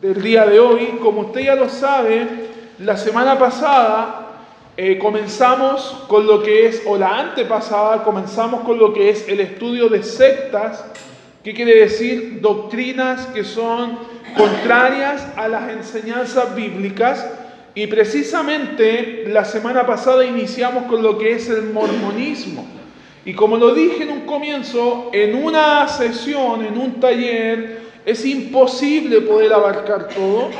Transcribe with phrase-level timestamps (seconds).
[0.00, 0.98] del día de hoy.
[1.02, 2.26] Como usted ya lo sabe,
[2.78, 4.44] la semana pasada
[4.76, 9.40] eh, comenzamos con lo que es, o la antepasada, comenzamos con lo que es el
[9.40, 10.84] estudio de sectas,
[11.42, 13.98] que quiere decir doctrinas que son
[14.36, 17.26] contrarias a las enseñanzas bíblicas.
[17.74, 22.66] Y precisamente la semana pasada iniciamos con lo que es el mormonismo.
[23.24, 29.20] Y como lo dije en un comienzo, en una sesión, en un taller, es imposible
[29.20, 30.50] poder abarcar todo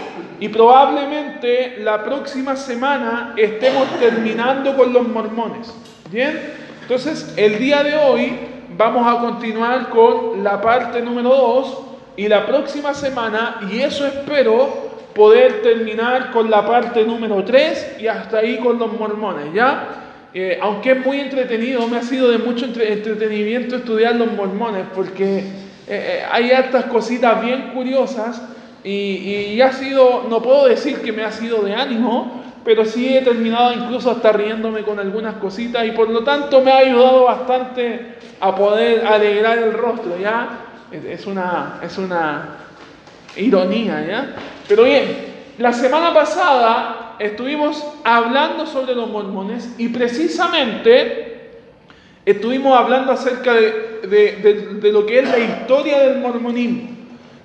[0.40, 5.72] y probablemente la próxima semana estemos terminando con los mormones.
[6.10, 6.40] ¿Bien?
[6.82, 8.32] Entonces, el día de hoy
[8.76, 11.78] vamos a continuar con la parte número 2
[12.16, 18.06] y la próxima semana, y eso espero, poder terminar con la parte número 3 y
[18.06, 19.88] hasta ahí con los mormones, ¿ya?
[20.32, 25.44] Eh, aunque es muy entretenido, me ha sido de mucho entretenimiento estudiar los mormones porque
[25.90, 28.42] eh, eh, hay hartas cositas bien curiosas
[28.84, 33.22] y, ha sido, no puedo decir que me ha sido de ánimo, pero sí he
[33.22, 38.16] terminado incluso hasta riéndome con algunas cositas y por lo tanto me ha ayudado bastante
[38.40, 40.48] a poder alegrar el rostro, ¿ya?
[40.92, 42.56] Es una, es una
[43.36, 44.34] ironía, ¿ya?
[44.68, 45.06] Pero bien,
[45.58, 51.27] la semana pasada estuvimos hablando sobre los mormones y precisamente
[52.30, 56.90] estuvimos hablando acerca de, lo que es la historia del mormonismo,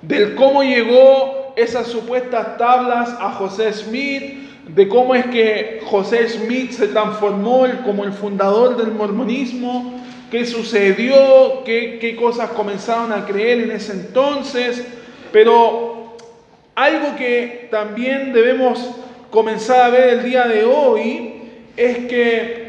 [0.02, 6.72] del cómo llegó esas supuestas tablas a José Smith, de cómo es que José Smith
[6.72, 13.60] se transformó como el fundador del mormonismo, qué sucedió, qué, qué cosas comenzaron a creer
[13.60, 14.86] en ese entonces,
[15.32, 16.14] pero
[16.74, 18.96] algo que también debemos
[19.30, 21.34] comenzar a ver el día de hoy
[21.76, 22.63] es que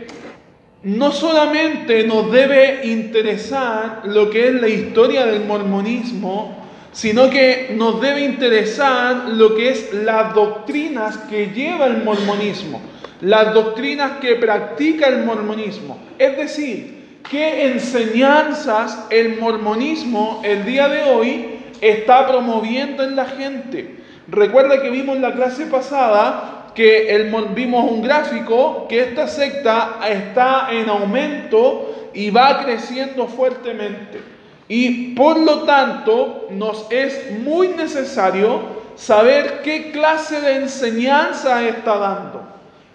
[0.86, 8.00] no solamente nos debe interesar lo que es la historia del mormonismo, sino que nos
[8.00, 12.80] debe interesar lo que es las doctrinas que lleva el mormonismo,
[13.22, 15.98] las doctrinas que practica el mormonismo.
[16.20, 21.46] Es decir, qué enseñanzas el mormonismo el día de hoy
[21.82, 23.96] está promoviendo en la gente.
[24.28, 30.90] Recuerda que vimos la clase pasada que vimos un gráfico que esta secta está en
[30.90, 34.22] aumento y va creciendo fuertemente.
[34.68, 38.62] Y por lo tanto nos es muy necesario
[38.96, 42.42] saber qué clase de enseñanza está dando.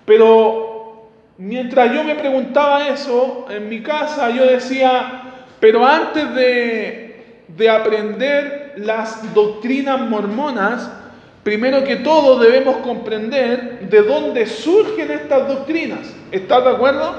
[0.05, 1.09] Pero
[1.39, 5.23] mientras yo me preguntaba eso en mi casa, yo decía,
[5.61, 10.91] pero antes de, de aprender las doctrinas mormonas,
[11.43, 16.01] primero que todo debemos comprender de dónde surgen estas doctrinas.
[16.31, 17.15] ¿Estás de acuerdo?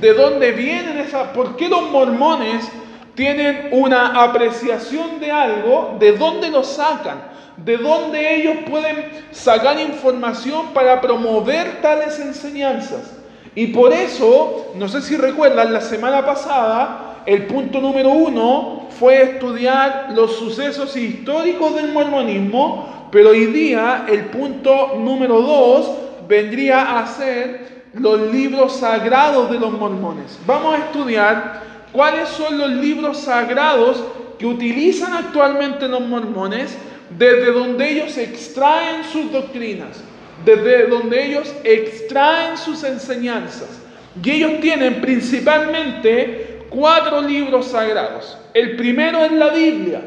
[0.00, 1.28] ¿De dónde vienen esas?
[1.28, 2.68] ¿Por qué los mormones
[3.14, 5.96] tienen una apreciación de algo?
[5.98, 7.22] ¿De dónde lo sacan?
[7.56, 13.14] ¿De dónde ellos pueden sacar información para promover tales enseñanzas?
[13.54, 19.22] Y por eso, no sé si recuerdan, la semana pasada, el punto número uno fue
[19.22, 25.90] estudiar los sucesos históricos del mormonismo pero hoy día el punto número dos
[26.28, 30.38] vendría a ser los libros sagrados de los mormones.
[30.46, 31.62] Vamos a estudiar
[31.92, 34.04] cuáles son los libros sagrados
[34.38, 36.76] que utilizan actualmente los mormones,
[37.18, 40.02] desde donde ellos extraen sus doctrinas,
[40.44, 43.80] desde donde ellos extraen sus enseñanzas.
[44.22, 48.38] Y ellos tienen principalmente cuatro libros sagrados.
[48.54, 50.00] El primero es la Biblia.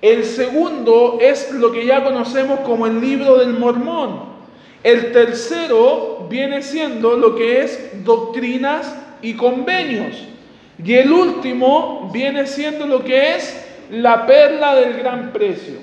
[0.00, 4.28] El segundo es lo que ya conocemos como el libro del mormón.
[4.84, 10.16] El tercero viene siendo lo que es doctrinas y convenios.
[10.82, 15.74] Y el último viene siendo lo que es la perla del gran precio.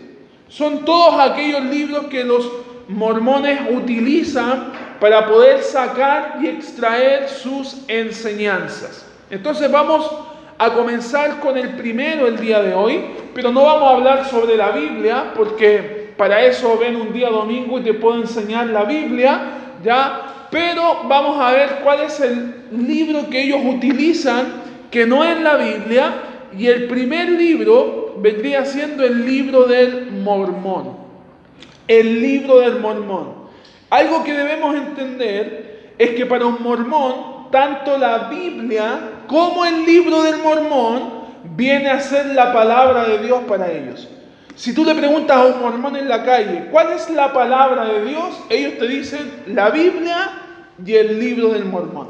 [0.47, 2.50] Son todos aquellos libros que los
[2.88, 4.72] mormones utilizan
[5.02, 9.06] para poder sacar y extraer sus enseñanzas.
[9.35, 10.09] Entonces vamos
[10.57, 13.01] a comenzar con el primero el día de hoy,
[13.34, 17.78] pero no vamos a hablar sobre la Biblia, porque para eso ven un día domingo
[17.78, 19.41] y te puedo enseñar la Biblia,
[19.84, 20.47] ¿ya?
[20.49, 24.46] Pero vamos a ver cuál es el libro que ellos utilizan,
[24.90, 26.14] que no es la Biblia,
[26.58, 30.96] y el primer libro vendría siendo el libro del mormón.
[31.90, 33.34] El libro del mormón.
[33.90, 40.24] Algo que debemos entender es que para un mormón, tanto la Biblia como el libro
[40.24, 41.26] del mormón
[41.56, 44.09] viene a ser la palabra de Dios para ellos.
[44.56, 48.06] Si tú le preguntas a un mormón en la calle, ¿cuál es la palabra de
[48.06, 48.42] Dios?
[48.50, 50.32] Ellos te dicen la Biblia
[50.84, 52.09] y el libro del mormón.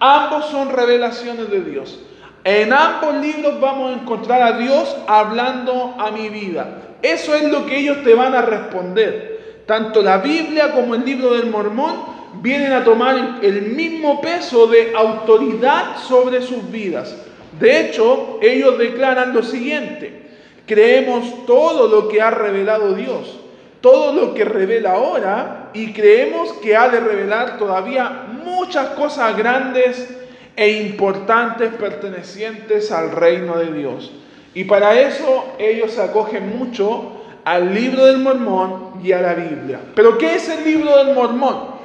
[0.00, 2.00] Ambos son revelaciones de Dios.
[2.44, 6.82] En ambos libros vamos a encontrar a Dios hablando a mi vida.
[7.02, 9.64] Eso es lo que ellos te van a responder.
[9.66, 14.92] Tanto la Biblia como el libro del Mormón vienen a tomar el mismo peso de
[14.94, 17.16] autoridad sobre sus vidas.
[17.58, 20.30] De hecho, ellos declaran lo siguiente,
[20.66, 23.40] creemos todo lo que ha revelado Dios,
[23.80, 30.16] todo lo que revela ahora y creemos que ha de revelar todavía muchas cosas grandes
[30.56, 34.12] e importantes pertenecientes al reino de Dios.
[34.54, 37.12] Y para eso ellos acogen mucho
[37.44, 39.80] al libro del mormón y a la Biblia.
[39.94, 41.75] Pero ¿qué es el libro del mormón?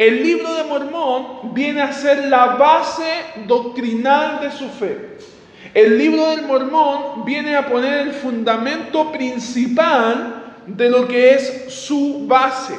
[0.00, 3.04] El libro de Mormón viene a ser la base
[3.46, 5.18] doctrinal de su fe.
[5.74, 12.24] El libro del Mormón viene a poner el fundamento principal de lo que es su
[12.26, 12.76] base,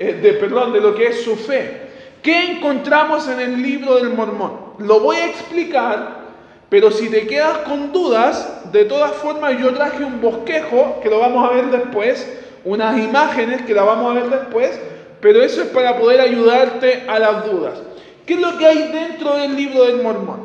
[0.00, 1.82] eh, de, perdón, de lo que es su fe.
[2.24, 4.72] ¿Qué encontramos en el libro del Mormón?
[4.78, 6.22] Lo voy a explicar,
[6.68, 11.20] pero si te quedas con dudas, de todas formas yo traje un bosquejo, que lo
[11.20, 12.28] vamos a ver después,
[12.64, 14.80] unas imágenes que la vamos a ver después,
[15.22, 17.80] pero eso es para poder ayudarte a las dudas.
[18.26, 20.40] ¿Qué es lo que hay dentro del libro del mormón?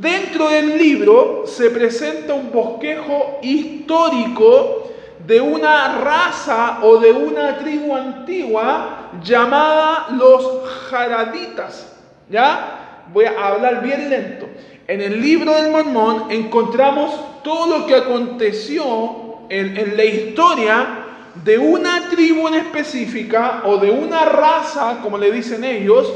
[0.00, 4.90] Dentro del libro se presenta un bosquejo histórico
[5.26, 11.94] de una raza o de una tribu antigua llamada los jaraditas.
[12.30, 13.04] ¿Ya?
[13.12, 14.46] Voy a hablar bien lento.
[14.88, 21.05] En el libro del mormón encontramos todo lo que aconteció en, en la historia
[21.44, 26.12] de una tribu en específica o de una raza, como le dicen ellos,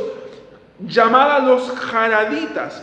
[0.79, 2.83] llamada los jaraditas.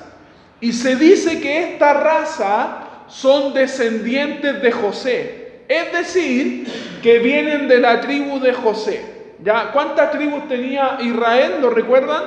[0.60, 6.68] Y se dice que esta raza son descendientes de José, es decir,
[7.02, 9.18] que vienen de la tribu de José.
[9.44, 9.72] ¿Ya?
[9.72, 11.58] ¿Cuántas tribus tenía Israel?
[11.62, 12.24] ¿Lo recuerdan?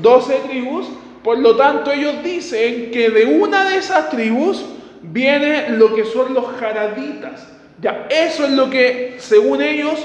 [0.00, 0.86] 12 tribus.
[1.24, 4.64] Por lo tanto, ellos dicen que de una de esas tribus
[5.02, 7.55] viene lo que son los jaraditas.
[7.80, 10.00] Ya, eso es lo que, según ellos,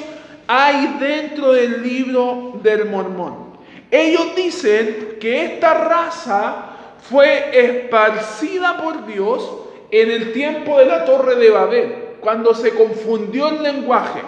[0.47, 3.51] hay dentro del libro del mormón.
[3.89, 6.65] Ellos dicen que esta raza
[7.09, 9.49] fue esparcida por Dios
[9.89, 14.21] en el tiempo de la torre de Babel, cuando se confundió el lenguaje,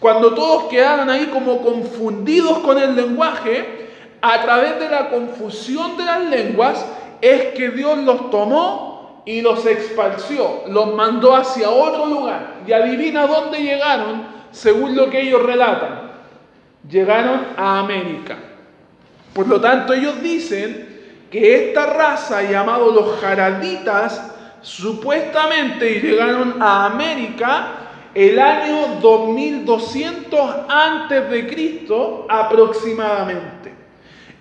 [0.00, 3.84] cuando todos quedaron ahí como confundidos con el lenguaje,
[4.20, 6.84] a través de la confusión de las lenguas,
[7.20, 8.93] es que Dios los tomó
[9.24, 12.60] y los expulsó, los mandó hacia otro lugar.
[12.66, 16.12] Y adivina dónde llegaron, según lo que ellos relatan.
[16.88, 18.36] Llegaron a América.
[19.32, 27.68] Por lo tanto, ellos dicen que esta raza, llamado los jaraditas, supuestamente llegaron a América
[28.14, 33.53] el año 2200 antes de Cristo aproximadamente.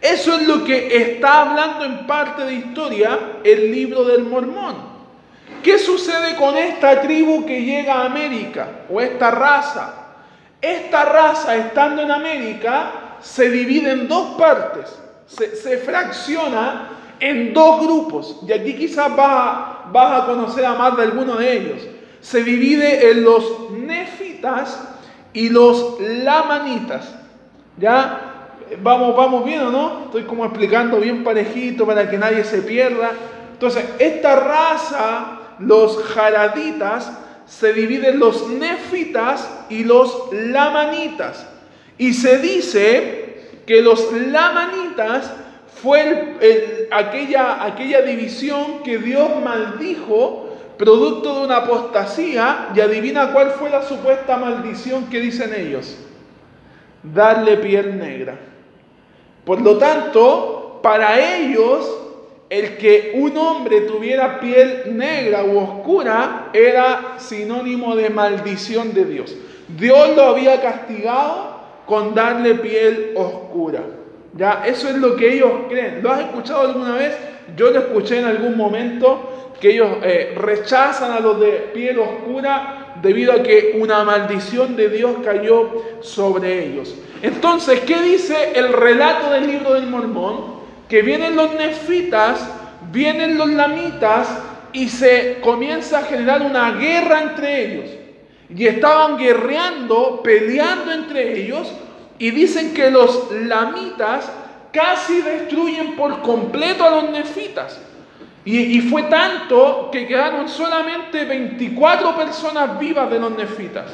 [0.03, 4.75] Eso es lo que está hablando en parte de historia el libro del mormón.
[5.63, 9.93] ¿Qué sucede con esta tribu que llega a América o esta raza?
[10.61, 14.93] Esta raza, estando en América, se divide en dos partes,
[15.25, 16.89] se, fracciona
[17.21, 18.41] en dos grupos.
[18.45, 21.81] Y aquí quizás vas, vas a conocer a más de alguno de ellos.
[22.19, 24.83] Se divide en los nefitas
[25.31, 27.15] y los lamanitas.
[27.77, 28.22] ¿Ya?
[28.81, 30.05] Vamos, vamos bien o no?
[30.05, 33.11] Estoy como explicando bien parejito para que nadie se pierda.
[33.53, 37.11] Entonces, esta raza, los jaraditas,
[37.45, 41.45] se dividen los nefitas y los lamanitas.
[41.97, 45.31] Y se dice que los lamanitas
[45.81, 46.37] fue
[46.91, 53.83] aquella, aquella división que Dios maldijo producto de una apostasía y adivina cuál fue la
[53.83, 55.97] supuesta maldición que dicen ellos.
[57.03, 58.37] Darle piel negra.
[59.45, 62.03] Por lo tanto, para ellos,
[62.49, 69.35] el que un hombre tuviera piel negra u oscura era sinónimo de maldición de Dios.
[69.77, 71.53] Dios lo había castigado
[71.85, 73.81] con darle piel oscura.
[74.35, 76.01] Ya, eso es lo que ellos creen.
[76.01, 77.17] ¿Lo has escuchado alguna vez?
[77.55, 82.82] Yo lo escuché en algún momento que ellos eh, rechazan a los de piel oscura
[83.01, 86.95] debido a que una maldición de Dios cayó sobre ellos.
[87.21, 90.61] Entonces, ¿qué dice el relato del libro del Mormón?
[90.89, 92.47] Que vienen los nefitas,
[92.91, 94.27] vienen los lamitas
[94.73, 97.89] y se comienza a generar una guerra entre ellos.
[98.55, 101.71] Y estaban guerreando, peleando entre ellos,
[102.19, 104.29] y dicen que los lamitas
[104.71, 107.79] casi destruyen por completo a los nefitas.
[108.45, 113.85] Y, fue tanto que quedaron solamente 24 personas vivas de los nefitas.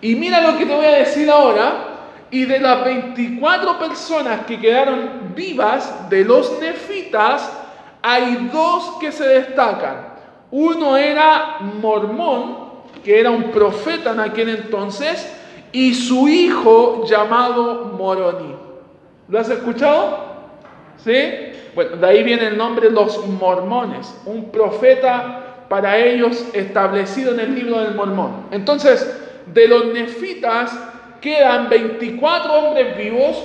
[0.00, 1.88] Y mira lo que te voy a decir ahora,
[2.30, 7.52] y de las 24 personas que quedaron vivas de los nefitas,
[8.00, 10.12] hay dos que se destacan.
[10.50, 12.62] Uno era mormón
[13.02, 15.32] que era un profeta en aquel entonces,
[15.72, 18.54] y su hijo llamado Moroni.
[19.28, 20.18] ¿Lo has escuchado?
[21.02, 21.51] ¿Sí?
[21.74, 27.54] Bueno, de ahí viene el nombre los mormones, un profeta para ellos establecido en el
[27.54, 28.48] libro del mormón.
[28.50, 29.10] Entonces,
[29.46, 30.78] de los nefitas
[31.20, 33.42] quedan 24 hombres vivos,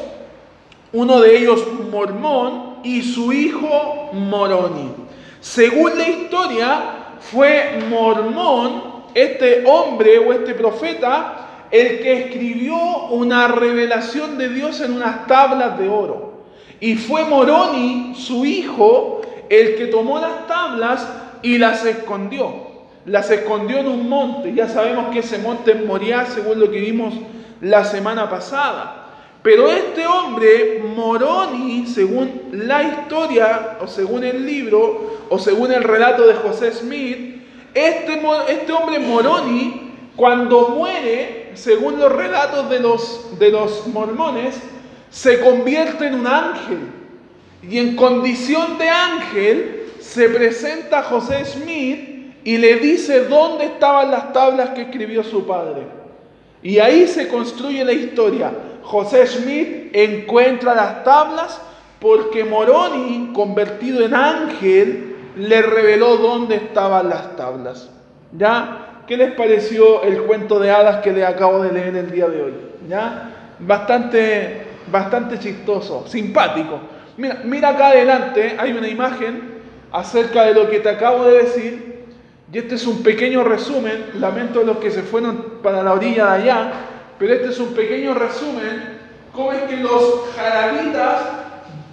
[0.92, 4.92] uno de ellos mormón y su hijo moroni.
[5.40, 6.82] Según la historia,
[7.20, 12.78] fue mormón, este hombre o este profeta, el que escribió
[13.10, 16.37] una revelación de Dios en unas tablas de oro.
[16.80, 21.08] Y fue Moroni, su hijo, el que tomó las tablas
[21.42, 22.68] y las escondió.
[23.06, 24.54] Las escondió en un monte.
[24.54, 27.14] Ya sabemos que ese monte es Moriah, según lo que vimos
[27.62, 29.06] la semana pasada.
[29.42, 36.28] Pero este hombre, Moroni, según la historia, o según el libro, o según el relato
[36.28, 37.44] de José Smith,
[37.74, 44.60] este, este hombre Moroni, cuando muere, según los relatos de los, de los mormones,
[45.18, 46.78] se convierte en un ángel.
[47.64, 54.12] Y en condición de ángel se presenta a José Smith y le dice dónde estaban
[54.12, 55.82] las tablas que escribió su padre.
[56.62, 58.52] Y ahí se construye la historia.
[58.84, 61.62] José Smith encuentra las tablas
[62.00, 67.90] porque Moroni, convertido en ángel, le reveló dónde estaban las tablas.
[68.38, 69.02] ¿Ya?
[69.08, 72.44] ¿Qué les pareció el cuento de hadas que le acabo de leer el día de
[72.44, 72.54] hoy?
[72.88, 73.56] ¿Ya?
[73.60, 76.80] Bastante bastante chistoso, simpático.
[77.18, 79.58] Mira, mira acá adelante, hay una imagen
[79.92, 82.06] acerca de lo que te acabo de decir.
[82.52, 86.44] Y este es un pequeño resumen, lamento los que se fueron para la orilla de
[86.44, 86.72] allá,
[87.20, 89.00] pero este es un pequeño resumen,
[89.34, 91.24] cómo es que los jarabitas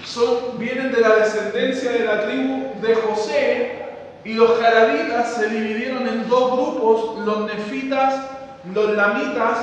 [0.04, 3.84] son, vienen de la descendencia de la tribu de José,
[4.24, 8.14] y los jarabitas se dividieron en dos grupos, los nefitas,
[8.72, 9.58] los lamitas,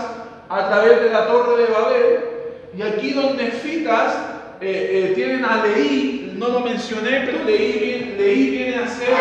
[0.50, 2.31] a través de la torre de Babel,
[2.78, 4.16] y aquí los nefitas
[4.62, 9.14] eh, eh, tienen a Leí, no lo mencioné, pero Leí, Leí viene a ser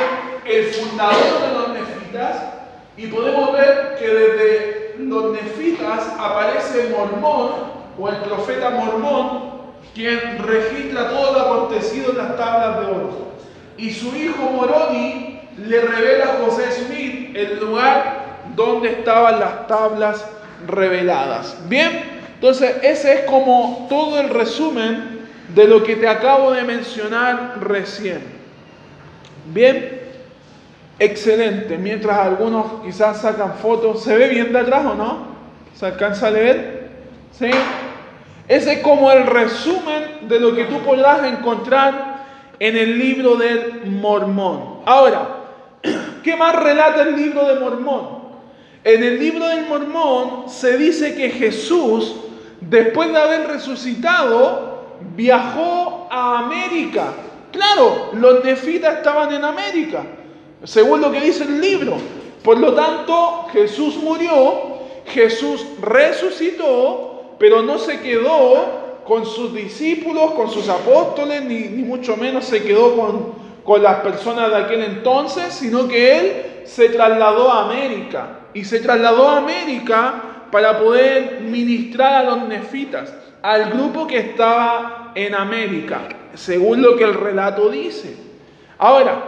[0.44, 2.36] el fundador de los nefitas.
[2.96, 9.50] Y podemos ver que desde los nefitas aparece Mormón, o el profeta Mormón,
[9.94, 13.30] quien registra todo lo acontecido en las tablas de oro.
[13.76, 20.24] Y su hijo Moroni le revela a José Smith el lugar donde estaban las tablas
[20.66, 21.56] reveladas.
[21.68, 27.58] Bien, entonces, ese es como todo el resumen de lo que te acabo de mencionar
[27.60, 28.22] recién.
[29.52, 30.00] Bien,
[30.98, 31.76] excelente.
[31.76, 35.18] Mientras algunos quizás sacan fotos, ¿se ve bien de atrás o no?
[35.74, 36.88] ¿Se alcanza a leer?
[37.38, 37.50] ¿Sí?
[38.48, 42.24] Ese es como el resumen de lo que tú podrás encontrar
[42.58, 44.80] en el libro del Mormón.
[44.86, 45.40] Ahora,
[46.24, 48.20] ¿qué más relata el libro de Mormón?
[48.82, 52.14] En el libro del Mormón se dice que Jesús
[52.60, 54.80] después de haber resucitado,
[55.16, 57.12] viajó a América.
[57.52, 60.02] Claro, los nefitas estaban en América,
[60.64, 61.96] según lo que dice el libro.
[62.42, 70.50] Por lo tanto, Jesús murió, Jesús resucitó, pero no se quedó con sus discípulos, con
[70.50, 75.88] sus apóstoles, ni, mucho menos se quedó con, con las personas de aquel entonces, sino
[75.88, 78.36] que él se trasladó a América.
[78.54, 85.12] Y se trasladó a América para poder ministrar a los nefitas, al grupo que estaba
[85.14, 86.00] en América,
[86.34, 88.16] según lo que el relato dice.
[88.78, 89.22] Ahora,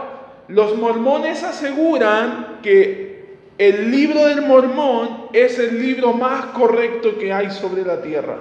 [0.47, 7.51] los mormones aseguran que el libro del mormón es el libro más correcto que hay
[7.51, 8.37] sobre la tierra.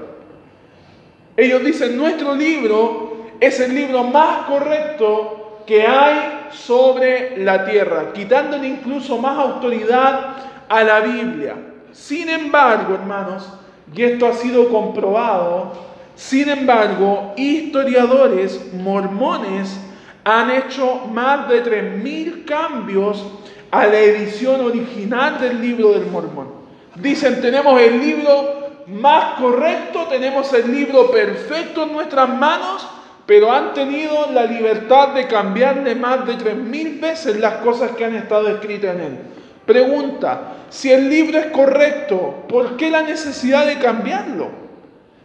[1.36, 8.68] Ellos dicen, nuestro libro es el libro más correcto que hay sobre la tierra, quitándole
[8.68, 10.36] incluso más autoridad
[10.68, 11.54] a la Biblia.
[11.92, 13.48] Sin embargo, hermanos,
[13.94, 15.72] y esto ha sido comprobado,
[16.14, 19.78] sin embargo, historiadores mormones
[20.24, 23.24] han hecho más de 3.000 cambios
[23.70, 26.48] a la edición original del libro del mormón.
[26.94, 32.86] Dicen, tenemos el libro más correcto, tenemos el libro perfecto en nuestras manos,
[33.26, 38.14] pero han tenido la libertad de cambiarle más de 3.000 veces las cosas que han
[38.14, 39.18] estado escritas en él.
[39.66, 44.48] Pregunta, si el libro es correcto, ¿por qué la necesidad de cambiarlo?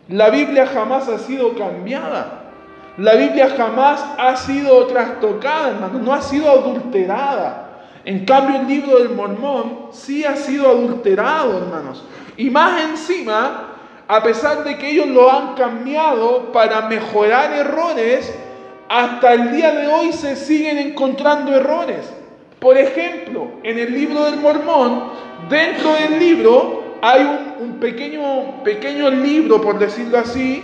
[0.09, 2.43] La Biblia jamás ha sido cambiada.
[2.97, 7.63] La Biblia jamás ha sido trastocada, hermano, no ha sido adulterada.
[8.05, 12.03] En cambio, el libro del mormón sí ha sido adulterado, hermanos.
[12.37, 13.75] Y más encima,
[14.07, 18.33] a pesar de que ellos lo han cambiado para mejorar errores,
[18.87, 22.13] hasta el día de hoy se siguen encontrando errores.
[22.59, 25.11] Por ejemplo, en el libro del Mormón,
[25.49, 27.21] dentro del libro hay
[27.59, 30.63] un, pequeño, pequeño libro, por decirlo así,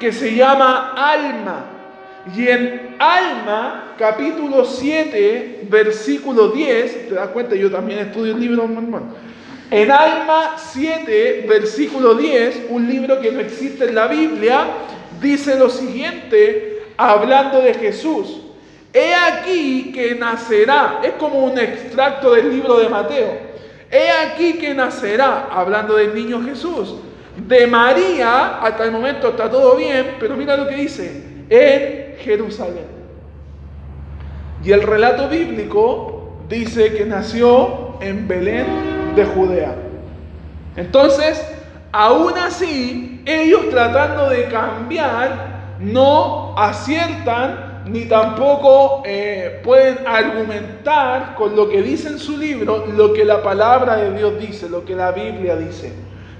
[0.00, 1.66] que se llama Alma.
[2.34, 8.66] Y en Alma, capítulo 7, versículo 10, te das cuenta, yo también estudio el libro
[8.66, 9.14] Mormón.
[9.70, 14.64] En Alma 7, versículo 10, un libro que no existe en la Biblia,
[15.20, 18.43] dice lo siguiente, hablando de Jesús.
[18.94, 23.36] He aquí que nacerá, es como un extracto del libro de Mateo.
[23.90, 26.94] He aquí que nacerá, hablando del niño Jesús.
[27.36, 32.86] De María, hasta el momento está todo bien, pero mira lo que dice, en Jerusalén.
[34.62, 38.66] Y el relato bíblico dice que nació en Belén
[39.16, 39.74] de Judea.
[40.76, 41.44] Entonces,
[41.90, 51.68] aún así, ellos tratando de cambiar, no aciertan ni tampoco eh, pueden argumentar con lo
[51.68, 55.12] que dice en su libro lo que la palabra de Dios dice, lo que la
[55.12, 55.92] Biblia dice.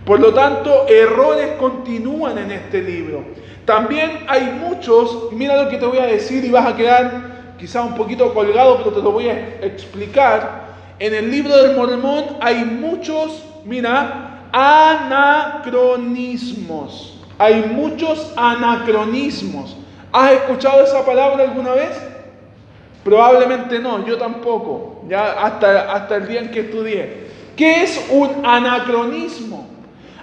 [0.05, 3.25] Por lo tanto, errores continúan en este libro.
[3.65, 7.83] También hay muchos, mira lo que te voy a decir y vas a quedar quizá
[7.83, 10.65] un poquito colgado, pero te lo voy a explicar.
[10.99, 17.21] En el libro del Mormón hay muchos, mira, anacronismos.
[17.39, 19.77] Hay muchos anacronismos.
[20.15, 21.91] ¿Has escuchado esa palabra alguna vez?
[23.03, 27.25] Probablemente no, yo tampoco, ya hasta, hasta el día en que estudié.
[27.57, 29.69] ¿Qué es un anacronismo?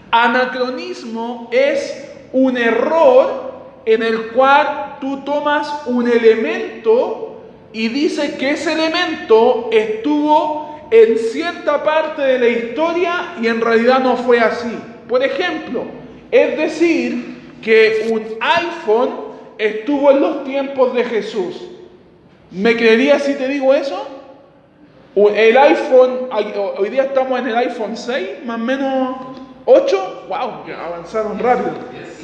[0.09, 3.51] Anacronismo es un error
[3.85, 7.41] en el cual tú tomas un elemento
[7.73, 13.99] y dices que ese elemento estuvo en cierta parte de la historia y en realidad
[13.99, 14.73] no fue así.
[15.09, 15.83] Por ejemplo,
[16.31, 19.30] es decir, que un iPhone
[19.61, 21.61] estuvo en los tiempos de Jesús.
[22.49, 24.07] ¿Me creerías si te digo eso?
[25.15, 26.29] El iPhone,
[26.77, 29.15] hoy día estamos en el iPhone 6, más o menos
[29.65, 30.25] 8.
[30.27, 30.65] ¡Wow!
[30.65, 31.73] Que avanzaron rápido.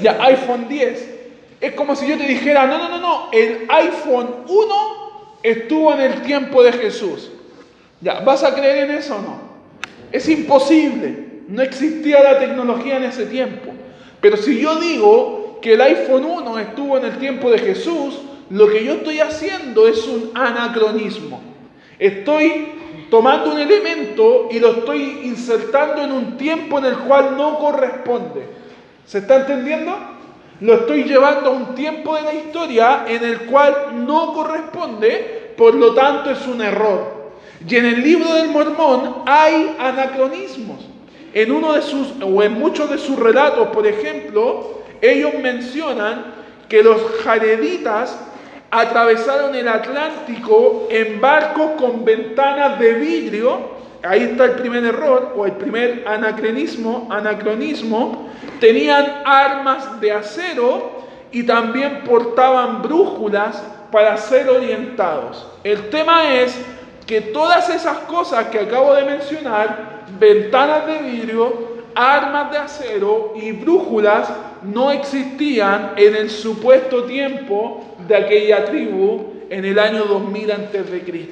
[0.02, 1.16] Ya, iPhone 10.
[1.62, 4.76] Es como si yo te dijera, no, no, no, no, el iPhone 1
[5.44, 7.32] estuvo en el tiempo de Jesús.
[8.02, 9.40] Ya, ¿vas a creer en eso o no?
[10.12, 11.28] Es imposible.
[11.48, 13.72] No existía la tecnología en ese tiempo.
[14.22, 18.68] Pero si yo digo que el iPhone 1 estuvo en el tiempo de Jesús, lo
[18.70, 21.42] que yo estoy haciendo es un anacronismo.
[22.00, 22.74] Estoy
[23.10, 28.48] tomando un elemento y lo estoy insertando en un tiempo en el cual no corresponde.
[29.06, 29.96] ¿Se está entendiendo?
[30.60, 35.76] Lo estoy llevando a un tiempo de la historia en el cual no corresponde, por
[35.76, 37.32] lo tanto es un error.
[37.68, 40.86] Y en el libro del Mormón hay anacronismos.
[41.34, 46.26] En uno de sus, o en muchos de sus relatos, por ejemplo, ellos mencionan
[46.70, 48.18] que los jareditas
[48.70, 53.78] atravesaron el Atlántico en barcos con ventanas de vidrio.
[54.04, 58.30] Ahí está el primer error o el primer anacronismo, anacronismo.
[58.60, 65.48] Tenían armas de acero y también portaban brújulas para ser orientados.
[65.64, 66.60] El tema es
[67.06, 73.52] que todas esas cosas que acabo de mencionar, ventanas de vidrio, armas de acero y
[73.54, 74.32] brújulas,
[74.62, 81.28] no existían en el supuesto tiempo de aquella tribu en el año 2000 a.C.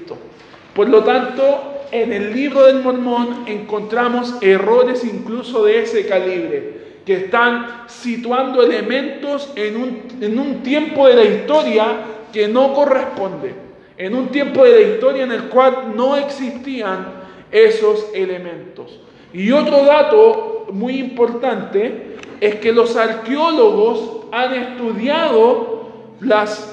[0.74, 7.14] Por lo tanto, en el libro del Mormón encontramos errores incluso de ese calibre, que
[7.14, 11.86] están situando elementos en un, en un tiempo de la historia
[12.34, 13.54] que no corresponde,
[13.98, 17.06] en un tiempo de la historia en el cual no existían
[17.52, 19.00] esos elementos.
[19.36, 25.90] Y otro dato muy importante es que los arqueólogos han estudiado
[26.22, 26.72] las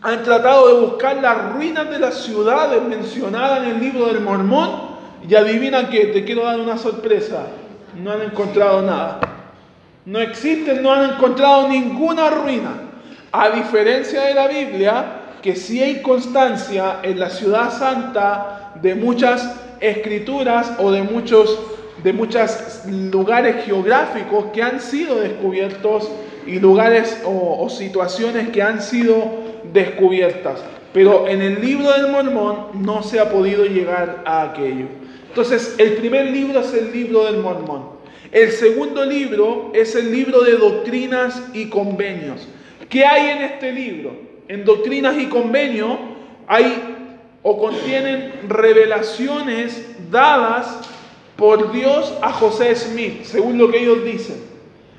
[0.00, 4.70] han tratado de buscar las ruinas de las ciudades mencionadas en el libro del Mormón
[5.28, 7.46] y adivinan que te quiero dar una sorpresa,
[8.00, 9.20] no han encontrado nada.
[10.04, 12.70] No existen, no han encontrado ninguna ruina.
[13.30, 15.04] A diferencia de la Biblia,
[15.40, 21.58] que sí hay constancia en la ciudad santa de muchas escrituras o de muchos
[22.02, 26.10] de muchos lugares geográficos que han sido descubiertos
[26.46, 29.30] y lugares o, situaciones que han sido
[29.72, 30.62] descubiertas.
[30.92, 34.86] Pero en el libro del Mormón no se ha podido llegar a aquello.
[35.28, 37.92] Entonces, el primer libro es el libro del Mormón.
[38.32, 42.48] El segundo libro es el libro de doctrinas y convenios.
[42.88, 44.12] ¿Qué hay en este libro?
[44.48, 45.96] En doctrinas y convenios
[46.46, 47.01] hay
[47.42, 50.78] o contienen revelaciones dadas
[51.36, 54.36] por Dios a José Smith, según lo que ellos dicen.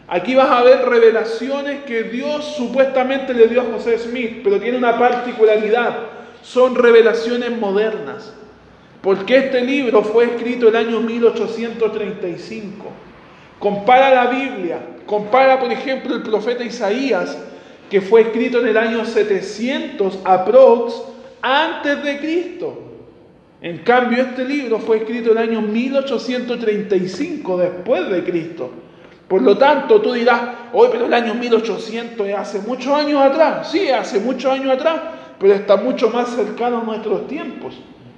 [0.07, 4.77] Aquí vas a ver revelaciones que Dios supuestamente le dio a José Smith, pero tiene
[4.77, 5.97] una particularidad.
[6.41, 8.33] Son revelaciones modernas.
[9.01, 12.85] porque este libro fue escrito el año 1835.
[13.59, 17.37] Compara la Biblia, compara por ejemplo el profeta Isaías,
[17.89, 21.12] que fue escrito en el año 700 aprox
[21.43, 22.79] antes de Cristo.
[23.61, 28.71] En cambio, este libro fue escrito en el año 1835 después de Cristo.
[29.27, 30.41] Por lo tanto, tú dirás,
[30.73, 33.69] hoy, pero el año 1800 es hace muchos años atrás.
[33.71, 35.01] Sí, hace muchos años atrás,
[35.39, 37.75] pero está mucho más cercano a nuestros tiempos.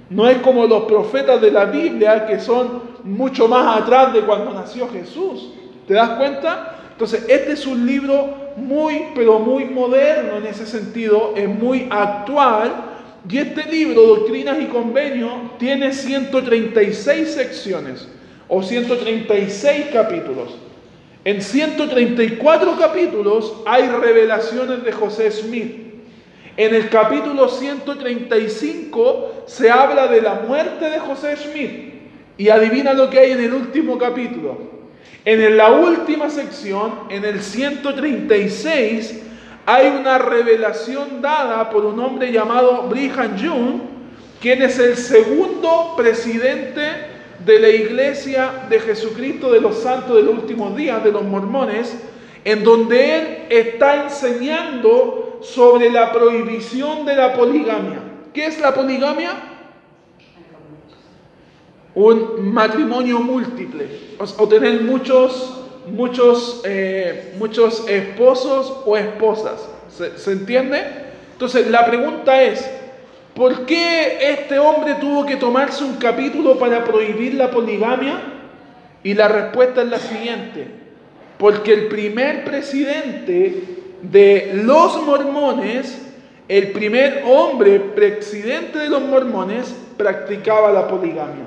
[0.08, 4.52] No es como los profetas de la Biblia que son mucho más atrás de cuando
[4.52, 5.52] nació Jesús.
[5.86, 6.76] ¿Te das cuenta?
[6.92, 12.95] Entonces, este es un libro muy, pero muy moderno en ese sentido, es muy actual.
[13.28, 18.06] Y este libro, Doctrinas y Convenios, tiene 136 secciones
[18.48, 20.54] o 136 capítulos.
[21.24, 25.74] En 134 capítulos hay revelaciones de José Smith.
[26.56, 31.94] En el capítulo 135 se habla de la muerte de José Smith.
[32.38, 34.76] Y adivina lo que hay en el último capítulo.
[35.24, 39.25] En la última sección, en el 136,
[39.66, 43.80] hay una revelación dada por un hombre llamado Brigham Young,
[44.40, 46.82] quien es el segundo presidente
[47.44, 51.96] de la iglesia de Jesucristo de los santos de los últimos días, de los mormones,
[52.44, 57.98] en donde él está enseñando sobre la prohibición de la poligamia.
[58.32, 59.32] ¿Qué es la poligamia?
[61.92, 69.68] Un matrimonio múltiple, o tener muchos, muchos, eh, muchos esposos o esposas.
[69.88, 70.82] ¿Se, ¿Se entiende?
[71.32, 72.68] Entonces la pregunta es,
[73.34, 78.20] ¿por qué este hombre tuvo que tomarse un capítulo para prohibir la poligamia?
[79.02, 80.66] Y la respuesta es la siguiente,
[81.38, 83.62] porque el primer presidente
[84.02, 86.02] de los mormones,
[86.48, 91.46] el primer hombre presidente de los mormones practicaba la poligamia.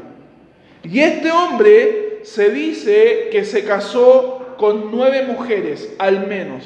[0.83, 6.63] Y este hombre se dice que se casó con nueve mujeres, al menos.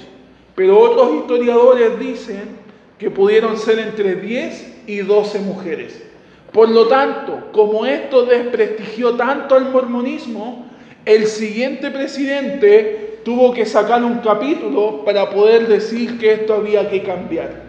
[0.56, 2.58] Pero otros historiadores dicen
[2.98, 6.04] que pudieron ser entre 10 y 12 mujeres.
[6.52, 10.68] Por lo tanto, como esto desprestigió tanto al mormonismo,
[11.06, 17.02] el siguiente presidente tuvo que sacar un capítulo para poder decir que esto había que
[17.02, 17.64] cambiar.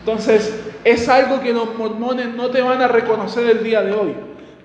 [0.00, 4.14] Entonces, es algo que los mormones no te van a reconocer el día de hoy.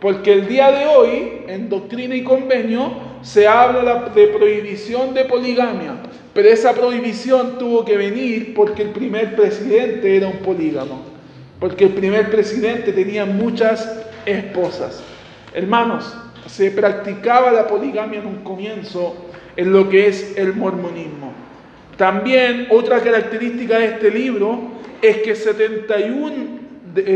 [0.01, 5.93] Porque el día de hoy, en doctrina y convenio, se habla de prohibición de poligamia.
[6.33, 11.03] Pero esa prohibición tuvo que venir porque el primer presidente era un polígamo.
[11.59, 15.03] Porque el primer presidente tenía muchas esposas.
[15.53, 19.15] Hermanos, se practicaba la poligamia en un comienzo
[19.55, 21.31] en lo que es el mormonismo.
[21.95, 24.61] También otra característica de este libro
[24.99, 26.59] es que 71,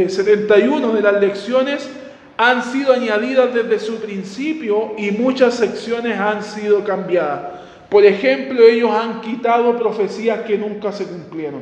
[0.07, 1.89] 71 eh, de las lecciones
[2.37, 7.41] han sido añadidas desde su principio y muchas secciones han sido cambiadas.
[7.89, 11.61] Por ejemplo, ellos han quitado profecías que nunca se cumplieron.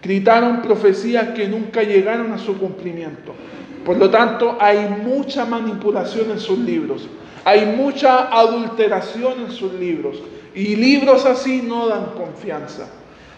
[0.00, 3.34] Quitaron profecías que nunca llegaron a su cumplimiento.
[3.84, 7.08] Por lo tanto, hay mucha manipulación en sus libros.
[7.44, 10.22] Hay mucha adulteración en sus libros.
[10.54, 12.88] Y libros así no dan confianza.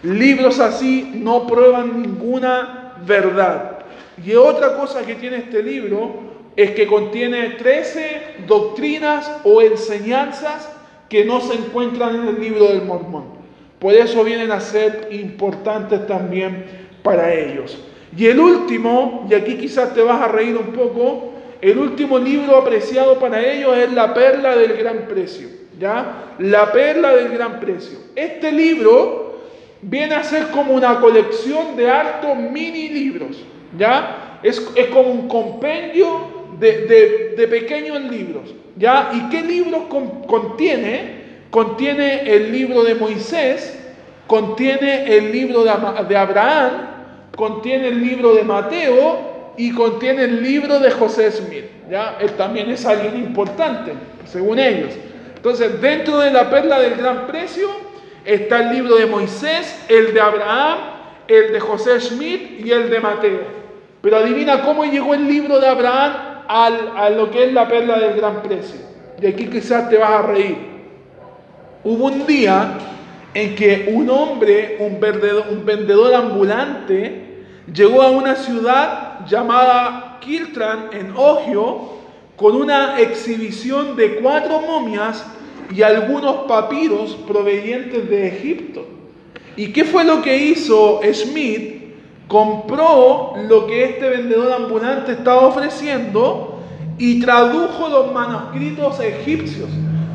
[0.03, 3.79] Libros así no prueban ninguna verdad.
[4.23, 6.30] Y otra cosa que tiene este libro
[6.61, 10.69] es que contiene 13 doctrinas o enseñanzas
[11.09, 13.25] que no se encuentran en el libro del mormón.
[13.79, 16.65] Por eso vienen a ser importantes también
[17.03, 17.77] para ellos.
[18.15, 22.57] Y el último, y aquí quizás te vas a reír un poco, el último libro
[22.57, 25.47] apreciado para ellos es La Perla del Gran Precio.
[25.79, 26.35] ¿Ya?
[26.39, 27.97] La Perla del Gran Precio.
[28.15, 29.41] Este libro
[29.81, 33.43] viene a ser como una colección de hartos mini libros.
[33.77, 34.39] ¿Ya?
[34.43, 34.59] Es,
[34.91, 38.53] como un compendio de, pequeños libros.
[38.77, 39.11] ¿Ya?
[39.13, 39.83] ¿Y qué libros
[40.27, 41.21] contiene?
[41.49, 43.77] Contiene el libro de Moisés,
[44.27, 45.71] contiene el libro de,
[46.07, 46.71] de Abraham,
[47.35, 51.65] contiene el libro de Mateo y contiene el libro de José Smith.
[51.89, 52.17] ¿ya?
[52.21, 53.93] Él también es alguien importante,
[54.25, 54.93] según ellos.
[55.35, 57.67] Entonces, dentro de la perla del gran precio
[58.23, 60.77] está el libro de Moisés, el de Abraham,
[61.27, 63.41] el de José Smith y el de Mateo.
[64.01, 67.97] Pero adivina cómo llegó el libro de Abraham al, a lo que es la perla
[67.97, 68.81] del gran precio.
[69.21, 70.57] Y aquí quizás te vas a reír.
[71.83, 72.77] Hubo un día
[73.33, 80.89] en que un hombre, un vendedor, un vendedor ambulante, llegó a una ciudad llamada Kiltran
[80.91, 82.01] en Ogio
[82.35, 85.25] con una exhibición de cuatro momias
[85.73, 88.85] y algunos papiros provenientes de Egipto.
[89.55, 91.80] ¿Y qué fue lo que hizo Smith?
[92.31, 96.61] Compró lo que este vendedor ambulante estaba ofreciendo
[96.97, 99.67] y tradujo los manuscritos egipcios,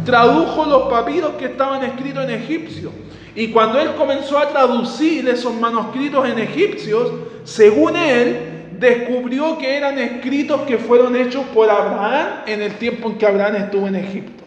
[0.07, 2.91] tradujo los papiros que estaban escritos en egipcio.
[3.35, 7.13] Y cuando él comenzó a traducir esos manuscritos en egipcios,
[7.45, 13.19] según él, descubrió que eran escritos que fueron hechos por Abraham en el tiempo en
[13.19, 14.43] que Abraham estuvo en Egipto.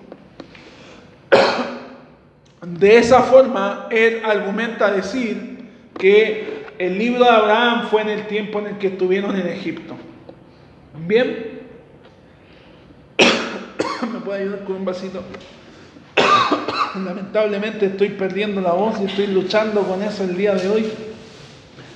[2.65, 5.59] De esa forma, él argumenta decir
[5.99, 9.95] que el libro de Abraham fue en el tiempo en el que estuvieron en Egipto.
[11.05, 11.59] Bien,
[14.13, 15.21] ¿me puede ayudar con un vasito?
[17.05, 20.89] Lamentablemente estoy perdiendo la voz y estoy luchando con eso el día de hoy.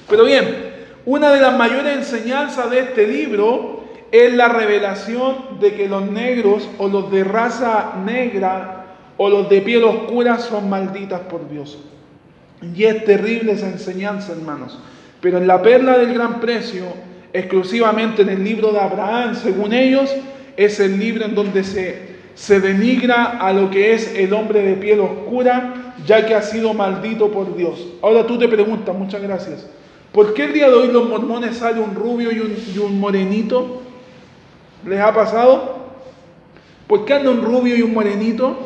[0.09, 0.73] Pero bien,
[1.05, 6.69] una de las mayores enseñanzas de este libro es la revelación de que los negros
[6.77, 11.77] o los de raza negra o los de piel oscura son malditas por Dios.
[12.75, 14.79] Y es terrible esa enseñanza, hermanos.
[15.21, 16.85] Pero en la perla del gran precio,
[17.31, 20.13] exclusivamente en el libro de Abraham, según ellos,
[20.55, 24.75] es el libro en donde se, se denigra a lo que es el hombre de
[24.75, 27.87] piel oscura, ya que ha sido maldito por Dios.
[28.01, 29.67] Ahora tú te preguntas, muchas gracias,
[30.11, 32.99] ¿por qué el día de hoy los mormones salen un rubio y un, y un
[32.99, 33.81] morenito?
[34.85, 35.83] ¿Les ha pasado?
[36.87, 38.57] ¿Por qué anda un rubio y un morenito?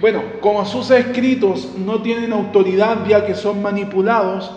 [0.00, 4.52] Bueno, como sus escritos no tienen autoridad ya que son manipulados,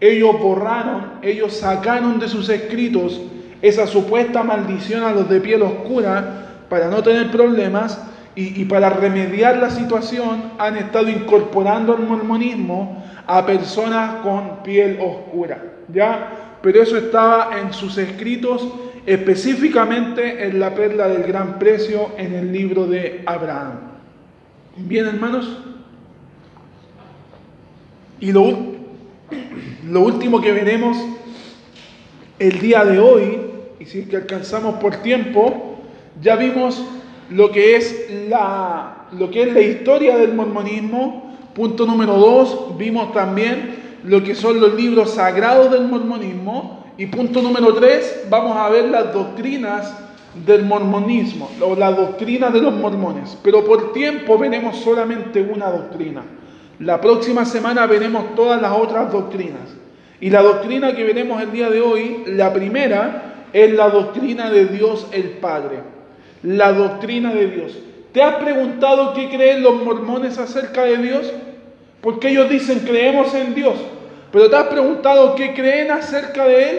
[0.00, 3.20] ellos borraron, ellos sacaron de sus escritos
[3.62, 8.02] esa supuesta maldición a los de piel oscura para no tener problemas
[8.34, 15.62] y, para remediar la situación han estado incorporando al mormonismo a personas con piel oscura.
[15.92, 16.58] ¿Ya?
[16.60, 18.66] Pero eso estaba en sus escritos,
[19.06, 23.91] específicamente en la perla del gran precio en el libro de Abraham.
[24.76, 25.46] Bien, hermanos.
[28.20, 28.56] Y lo,
[29.86, 30.96] lo último que veremos
[32.38, 33.38] el día de hoy,
[33.78, 35.78] y si es que alcanzamos por tiempo,
[36.22, 36.82] ya vimos
[37.28, 41.36] lo que es la, lo que es la historia del mormonismo.
[41.54, 46.86] Punto número dos, vimos también lo que son los libros sagrados del mormonismo.
[46.96, 49.94] Y punto número tres, vamos a ver las doctrinas
[50.34, 56.22] del mormonismo, o la doctrina de los mormones, pero por tiempo veremos solamente una doctrina.
[56.78, 59.76] La próxima semana veremos todas las otras doctrinas.
[60.20, 64.66] Y la doctrina que veremos el día de hoy, la primera, es la doctrina de
[64.66, 65.80] Dios el Padre.
[66.42, 67.78] La doctrina de Dios.
[68.12, 71.32] ¿Te has preguntado qué creen los mormones acerca de Dios?
[72.00, 73.74] Porque ellos dicen creemos en Dios.
[74.30, 76.78] Pero ¿te has preguntado qué creen acerca de Él?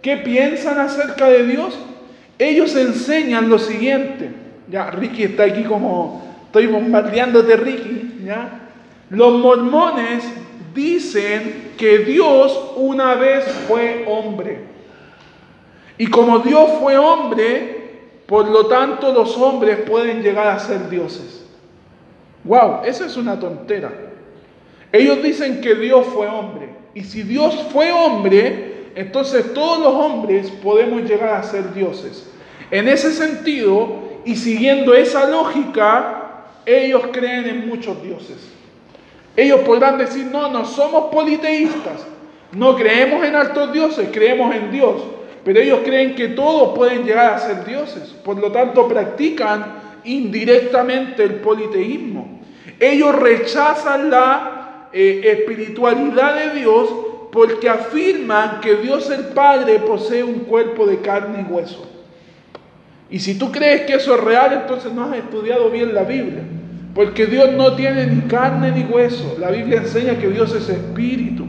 [0.00, 1.78] ¿Qué piensan acerca de Dios?
[2.38, 4.30] Ellos enseñan lo siguiente.
[4.68, 8.22] Ya, Ricky está aquí como, estoy bombardeándote, Ricky.
[8.24, 8.70] ¿ya?
[9.10, 10.24] Los mormones
[10.74, 14.60] dicen que Dios una vez fue hombre.
[15.96, 17.84] Y como Dios fue hombre,
[18.26, 21.44] por lo tanto los hombres pueden llegar a ser dioses.
[22.42, 23.92] Wow, eso es una tontera.
[24.90, 26.68] Ellos dicen que Dios fue hombre.
[26.94, 32.30] Y si Dios fue hombre, entonces todos los hombres podemos llegar a ser dioses.
[32.70, 38.36] En ese sentido, y siguiendo esa lógica, ellos creen en muchos dioses.
[39.36, 42.06] Ellos podrán decir, no, no somos politeístas,
[42.52, 45.02] no creemos en altos dioses, creemos en Dios.
[45.44, 48.14] Pero ellos creen que todos pueden llegar a ser dioses.
[48.24, 52.40] Por lo tanto, practican indirectamente el politeísmo.
[52.80, 56.88] Ellos rechazan la eh, espiritualidad de Dios
[57.34, 61.84] porque afirman que Dios el Padre posee un cuerpo de carne y hueso.
[63.10, 66.44] Y si tú crees que eso es real, entonces no has estudiado bien la Biblia.
[66.94, 69.36] Porque Dios no tiene ni carne ni hueso.
[69.40, 71.44] La Biblia enseña que Dios es espíritu.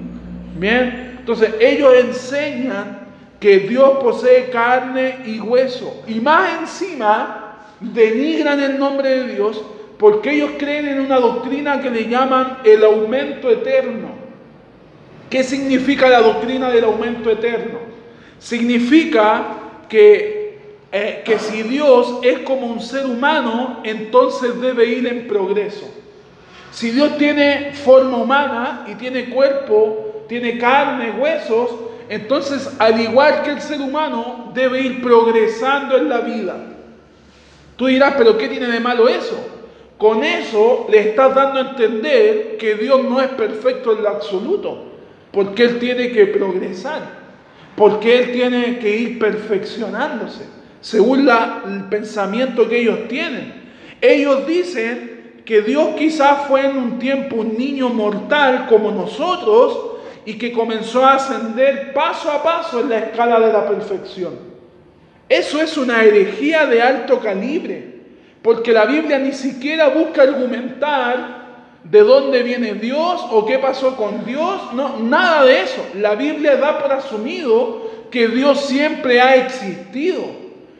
[0.58, 1.18] Bien.
[1.20, 3.02] Entonces ellos enseñan
[3.40, 6.02] que Dios posee carne y hueso.
[6.08, 9.64] Y más encima denigran el nombre de Dios
[10.00, 14.25] porque ellos creen en una doctrina que le llaman el aumento eterno.
[15.30, 17.80] ¿Qué significa la doctrina del aumento eterno?
[18.40, 19.58] Significa
[19.90, 20.60] que,
[20.92, 25.90] eh, que si Dios es como un ser humano, entonces debe ir en progreso.
[26.72, 31.72] Si Dios tiene forma humana y tiene cuerpo, tiene carne, huesos,
[32.08, 36.56] entonces al igual que el ser humano debe ir progresando en la vida.
[37.78, 39.38] Tú dirás, pero ¿qué tiene de malo eso?
[39.98, 44.95] Con eso le estás dando a entender que Dios no es perfecto en lo absoluto
[45.36, 47.02] porque Él tiene que progresar,
[47.76, 50.46] porque Él tiene que ir perfeccionándose,
[50.80, 53.66] según el pensamiento que ellos tienen.
[54.00, 60.36] Ellos dicen que Dios quizás fue en un tiempo un niño mortal como nosotros y
[60.38, 64.36] que comenzó a ascender paso a paso en la escala de la perfección.
[65.28, 67.96] Eso es una herejía de alto calibre,
[68.42, 71.45] porque la Biblia ni siquiera busca argumentar
[71.90, 75.86] de dónde viene Dios o qué pasó con Dios, no, nada de eso.
[75.96, 80.24] La Biblia da por asumido que Dios siempre ha existido.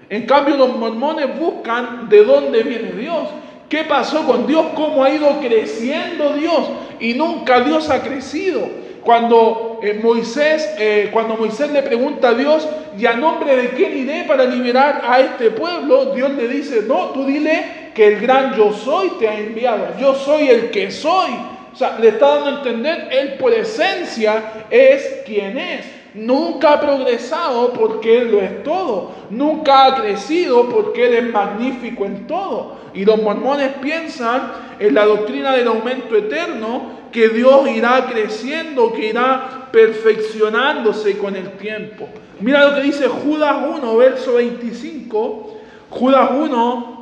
[0.10, 3.28] En cambio, los mormones buscan de dónde viene Dios.
[3.70, 4.66] ¿Qué pasó con Dios?
[4.76, 6.70] ¿Cómo ha ido creciendo Dios?
[7.00, 8.62] Y nunca Dios ha crecido.
[9.04, 13.96] Cuando eh, Moisés, eh, cuando Moisés le pregunta a Dios, ¿y a nombre de quién
[13.96, 16.14] iré para liberar a este pueblo?
[16.16, 19.98] Dios le dice, no, tú dile que el gran yo soy te ha enviado.
[19.98, 21.32] Yo soy el que soy.
[21.74, 25.86] O sea, le está dando a entender, Él por esencia es quien es.
[26.14, 29.12] Nunca ha progresado porque Él lo es todo.
[29.30, 32.76] Nunca ha crecido porque Él es magnífico en todo.
[32.94, 39.08] Y los mormones piensan en la doctrina del aumento eterno, que Dios irá creciendo, que
[39.08, 42.10] irá perfeccionándose con el tiempo.
[42.42, 45.58] Mira lo que dice Judas 1, verso 25.
[45.90, 46.95] Judas 1,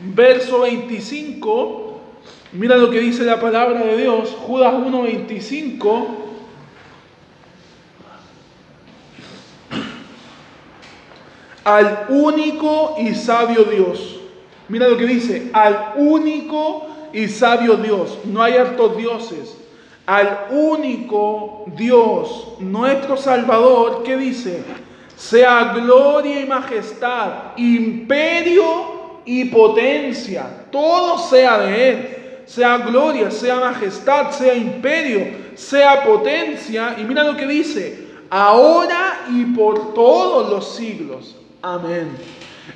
[0.00, 2.00] verso 25.
[2.52, 4.30] Mira lo que dice la palabra de Dios.
[4.40, 6.28] Judas 1, 25.
[11.68, 14.20] al único y sabio Dios.
[14.68, 18.18] Mira lo que dice, al único y sabio Dios.
[18.24, 19.56] No hay hartos dioses.
[20.06, 24.64] Al único Dios, nuestro Salvador, ¿qué dice?
[25.14, 28.97] Sea gloria y majestad, imperio
[29.28, 30.46] y potencia.
[30.72, 32.14] Todo sea de Él.
[32.46, 36.96] Sea gloria, sea majestad, sea imperio, sea potencia.
[36.98, 41.36] Y mira lo que dice, ahora y por todos los siglos.
[41.60, 42.08] Amén.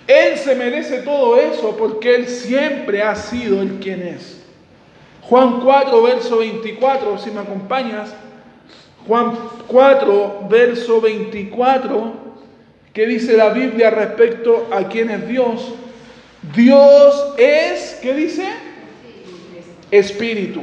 [0.07, 4.43] Él se merece todo eso porque Él siempre ha sido el quien es.
[5.23, 8.15] Juan 4, verso 24, si me acompañas.
[9.07, 12.13] Juan 4, verso 24,
[12.93, 15.77] que dice la Biblia respecto a quién es Dios.
[16.55, 18.45] Dios es, ¿qué dice?
[19.93, 20.63] Espíritu.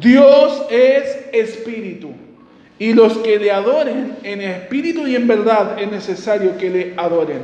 [0.00, 2.12] Dios es espíritu.
[2.78, 7.40] Y los que le adoren en espíritu y en verdad es necesario que le adoren.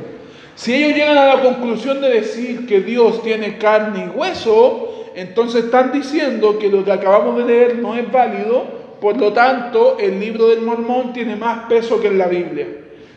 [0.55, 5.65] Si ellos llegan a la conclusión de decir que Dios tiene carne y hueso, entonces
[5.65, 8.63] están diciendo que lo que acabamos de leer no es válido,
[9.01, 12.67] por lo tanto el libro del mormón tiene más peso que la Biblia.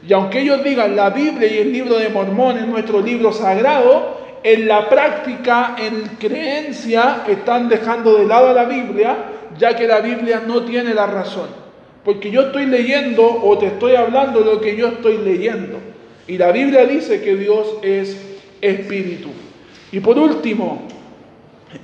[0.07, 4.24] Y aunque ellos digan la Biblia y el libro de mormón es nuestro libro sagrado,
[4.45, 9.17] en la práctica, en creencia, están dejando de lado a la Biblia,
[9.59, 11.49] ya que la Biblia no tiene la razón.
[12.05, 15.79] Porque yo estoy leyendo o te estoy hablando lo que yo estoy leyendo.
[16.29, 18.21] Y la Biblia dice que Dios es
[18.61, 19.31] espíritu.
[19.91, 20.89] Y por último,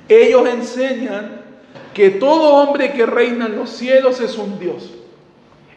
[0.06, 1.40] ellos enseñan
[1.94, 4.92] que todo hombre que reina en los cielos es un Dios.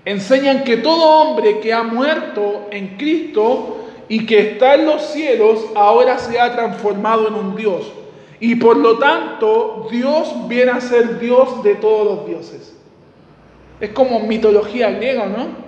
[0.03, 5.65] Enseñan que todo hombre que ha muerto en Cristo y que está en los cielos
[5.75, 7.91] ahora se ha transformado en un Dios.
[8.39, 12.75] Y por lo tanto, Dios viene a ser Dios de todos los dioses.
[13.79, 15.63] Es como mitología griega, ¿no?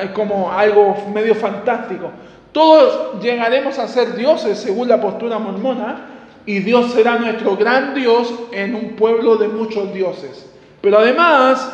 [0.00, 2.10] Es como algo medio fantástico.
[2.52, 6.06] Todos llegaremos a ser dioses según la postura mormona
[6.46, 10.50] y Dios será nuestro gran Dios en un pueblo de muchos dioses.
[10.80, 11.70] Pero además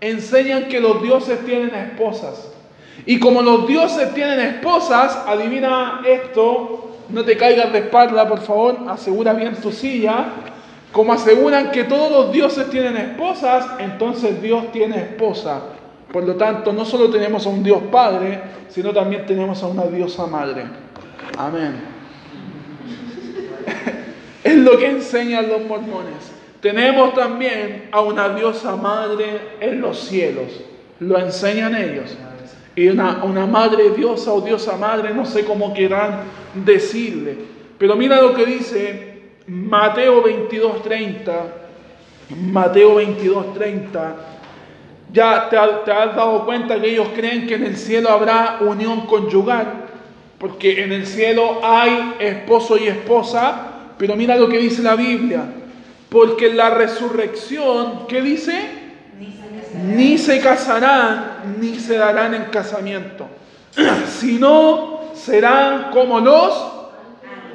[0.00, 2.51] enseñan que los dioses tienen esposas.
[3.06, 8.78] Y como los dioses tienen esposas, adivina esto, no te caigas de espalda, por favor,
[8.88, 10.26] asegura bien tu silla.
[10.92, 15.60] Como aseguran que todos los dioses tienen esposas, entonces Dios tiene esposa.
[16.12, 19.84] Por lo tanto, no solo tenemos a un Dios Padre, sino también tenemos a una
[19.84, 20.64] diosa Madre.
[21.38, 21.80] Amén.
[24.44, 26.32] es lo que enseñan los mormones.
[26.60, 30.60] Tenemos también a una diosa Madre en los cielos.
[31.00, 32.16] Lo enseñan ellos.
[32.74, 36.22] Y una, una madre diosa o diosa madre, no sé cómo quieran
[36.54, 37.36] decirle.
[37.78, 39.12] Pero mira lo que dice
[39.46, 41.32] Mateo 22.30,
[42.36, 44.14] Mateo 22.30,
[45.12, 49.06] ya te, te, has dado cuenta que ellos creen que en el cielo habrá unión
[49.06, 49.84] conyugal,
[50.38, 53.68] porque en el cielo hay esposo y esposa,
[53.98, 55.44] pero mira lo que dice la Biblia,
[56.08, 58.81] porque la resurrección, ¿qué dice?
[59.74, 63.26] Ni se casarán, ni se darán en casamiento,
[64.06, 66.72] sino serán como los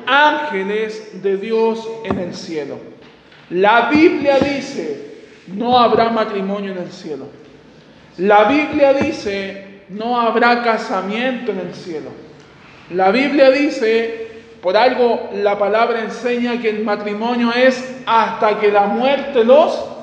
[0.05, 2.79] ángeles de Dios en el cielo.
[3.49, 7.27] La Biblia dice, no habrá matrimonio en el cielo.
[8.17, 12.09] La Biblia dice, no habrá casamiento en el cielo.
[12.89, 14.27] La Biblia dice,
[14.61, 19.96] por algo la palabra enseña que el matrimonio es hasta que la muerte los...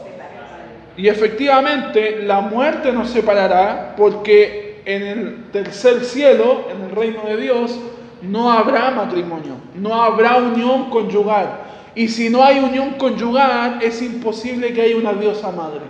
[0.97, 7.37] Y efectivamente la muerte nos separará porque en el tercer cielo, en el reino de
[7.37, 7.79] Dios,
[8.23, 11.61] no habrá matrimonio, no habrá unión conyugal.
[11.95, 15.81] Y si no hay unión conyugal, es imposible que haya una diosa madre.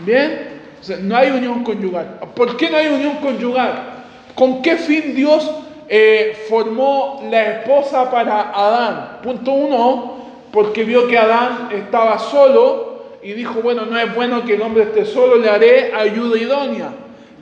[0.00, 0.54] ¿Bien?
[1.00, 2.18] no hay unión conyugal.
[2.34, 4.04] ¿Por qué no hay unión conyugal?
[4.34, 5.50] ¿Con qué fin Dios
[5.88, 9.20] eh, formó la esposa para Adán?
[9.22, 10.16] Punto uno,
[10.52, 12.93] porque vio que Adán estaba solo
[13.24, 16.90] y dijo, bueno, no es bueno que el hombre esté solo, le haré ayuda idónea.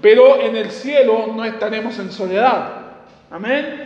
[0.00, 2.68] Pero en el cielo no estaremos en soledad.
[3.32, 3.84] Amén.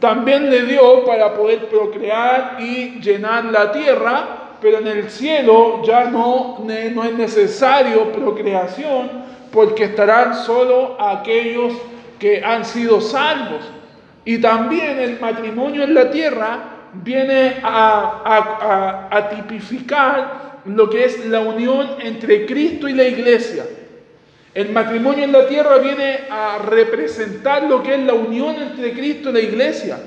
[0.00, 4.24] También le dio para poder procrear y llenar la tierra,
[4.62, 9.10] pero en el cielo ya no, no es necesario procreación
[9.52, 11.74] porque estarán solo aquellos
[12.18, 13.60] que han sido salvos.
[14.24, 16.58] Y también el matrimonio en la tierra
[16.94, 23.64] viene a, a tipificar lo que es la unión entre Cristo y la iglesia.
[24.54, 29.30] El matrimonio en la tierra viene a representar lo que es la unión entre Cristo
[29.30, 29.98] y la iglesia.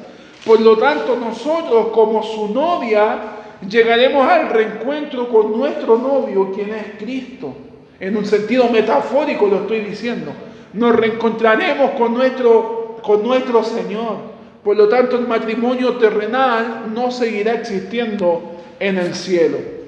[0.44, 3.20] Por lo tanto, nosotros como su novia
[3.68, 7.54] llegaremos al reencuentro con nuestro novio, quien es Cristo.
[8.00, 10.32] En un sentido metafórico lo estoy diciendo.
[10.74, 14.18] Nos reencontraremos con nuestro, con nuestro Señor.
[14.64, 19.79] Por lo tanto, el matrimonio terrenal no seguirá existiendo en el cielo.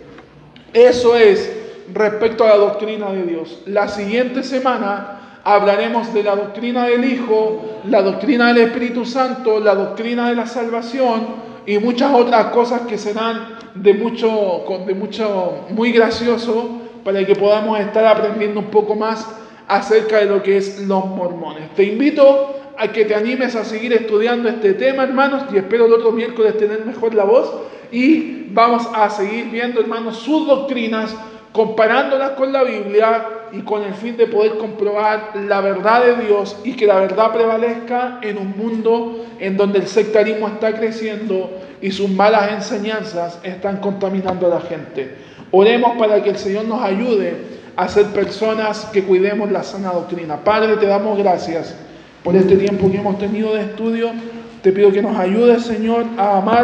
[0.73, 1.51] Eso es
[1.93, 3.59] respecto a la doctrina de Dios.
[3.65, 9.75] La siguiente semana hablaremos de la doctrina del Hijo, la doctrina del Espíritu Santo, la
[9.75, 15.91] doctrina de la salvación y muchas otras cosas que serán de mucho, de mucho, muy
[15.91, 19.27] gracioso para que podamos estar aprendiendo un poco más
[19.67, 21.73] acerca de lo que es los mormones.
[21.75, 25.93] Te invito a que te animes a seguir estudiando este tema, hermanos, y espero el
[25.93, 27.51] otro miércoles tener mejor la voz
[27.91, 31.15] y vamos a seguir viendo, hermanos, sus doctrinas
[31.51, 36.57] comparándolas con la Biblia y con el fin de poder comprobar la verdad de Dios
[36.63, 41.49] y que la verdad prevalezca en un mundo en donde el sectarismo está creciendo
[41.81, 45.13] y sus malas enseñanzas están contaminando a la gente.
[45.51, 47.35] Oremos para que el Señor nos ayude
[47.75, 50.37] a ser personas que cuidemos la sana doctrina.
[50.37, 51.75] Padre, te damos gracias
[52.23, 54.11] por este tiempo que hemos tenido de estudio.
[54.61, 56.59] Te pido que nos ayudes, Señor, a amar